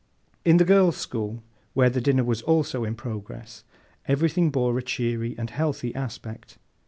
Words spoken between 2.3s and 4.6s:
also in progress, everything